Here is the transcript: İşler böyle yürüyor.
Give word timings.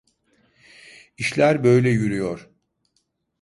İşler 1.17 1.63
böyle 1.63 1.89
yürüyor. 1.89 2.49